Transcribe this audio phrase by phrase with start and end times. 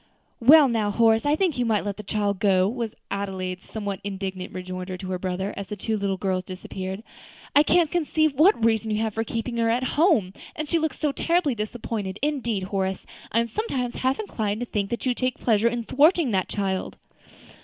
[0.39, 4.51] "Well now, Horace, I think you might let the child go," was Adelaide's somewhat indignant
[4.51, 7.03] rejoinder to her brother, as the two little girls disappeared;
[7.55, 10.79] "I can't conceive what reason you can have for keeping her at home, and she
[10.79, 12.17] looks so terribly disappointed.
[12.23, 16.49] Indeed, Horace, I am sometimes half inclined to think you take pleasure in thwarting that
[16.49, 16.97] child."